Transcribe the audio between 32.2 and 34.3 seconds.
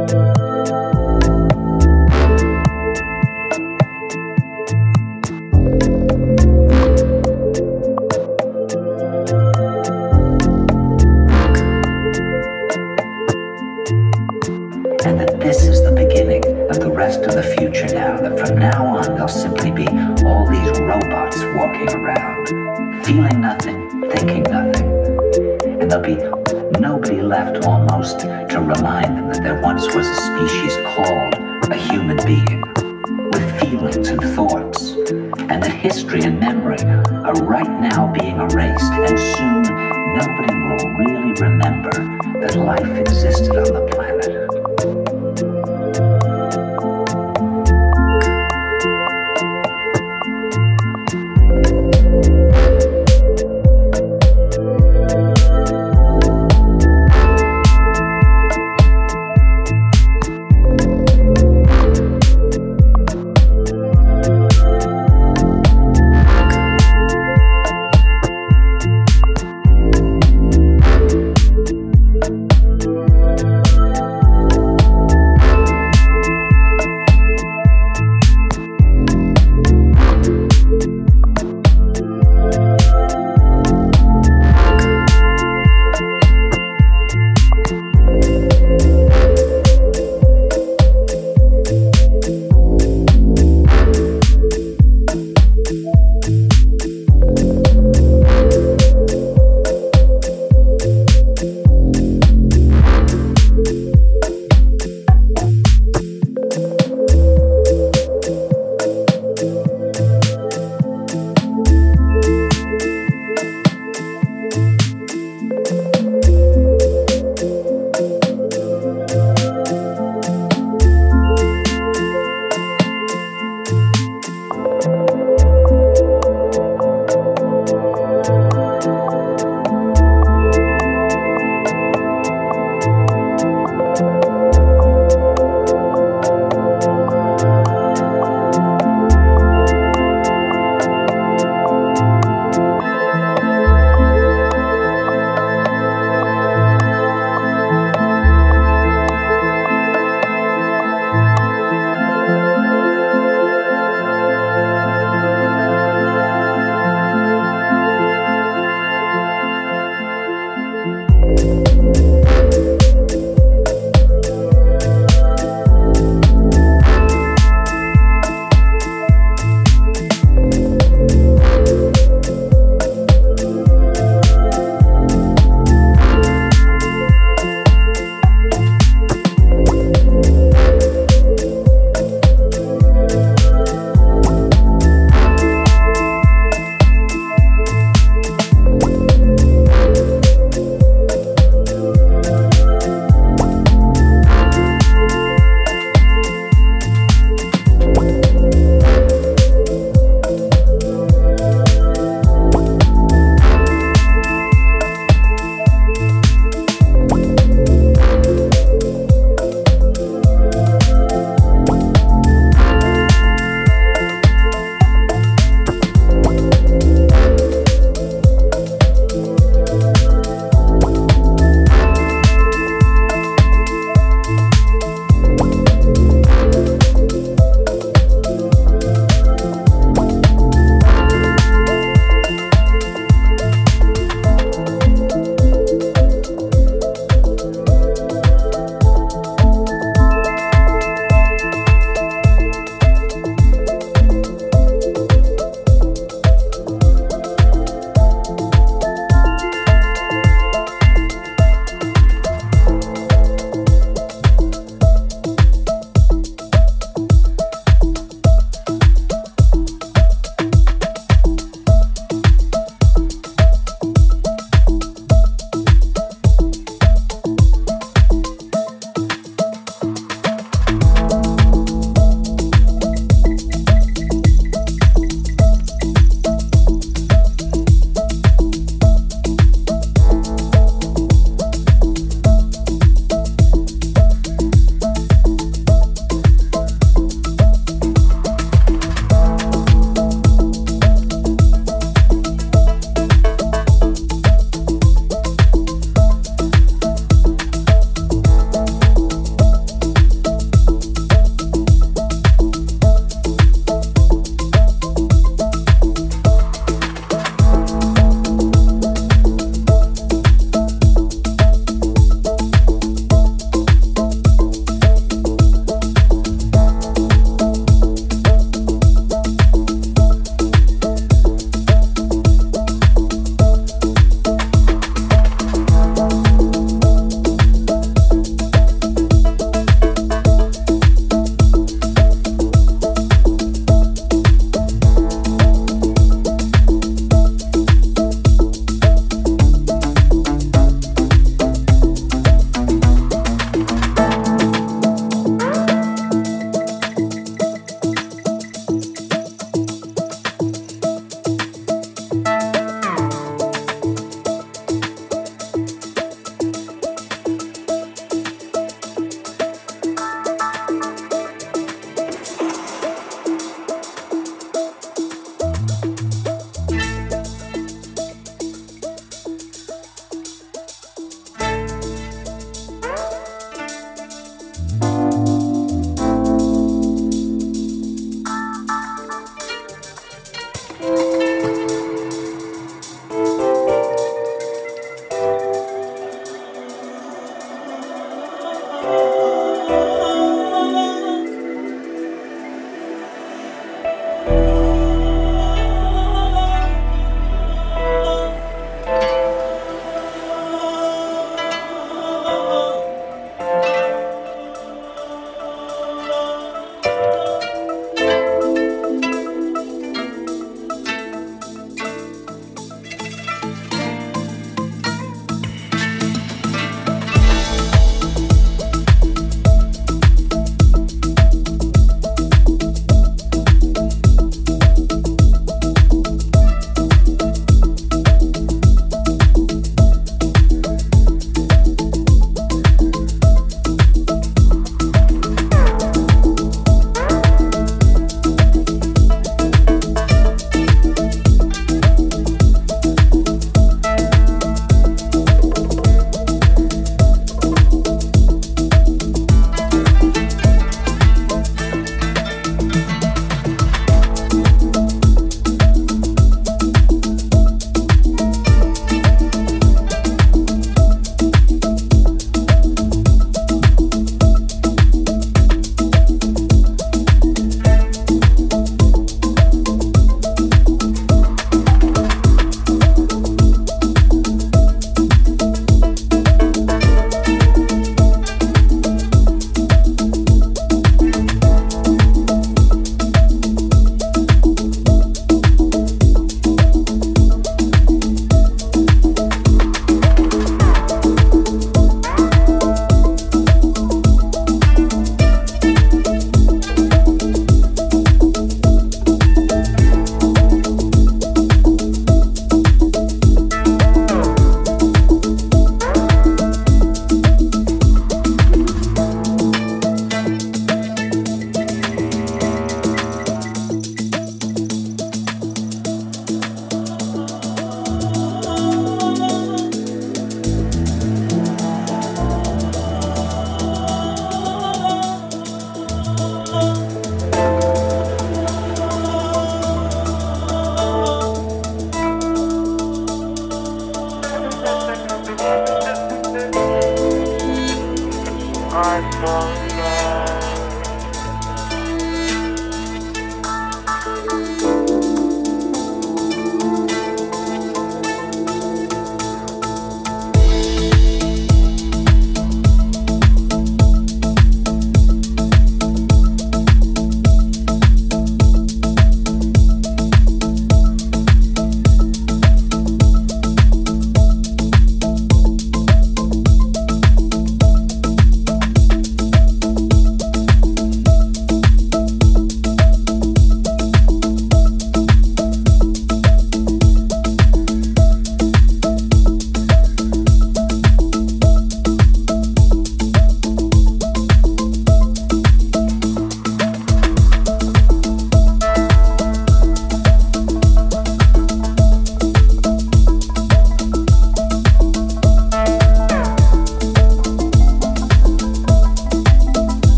being with feelings and